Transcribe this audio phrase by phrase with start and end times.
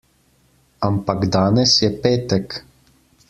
[0.87, 2.47] Ampak danes je petek.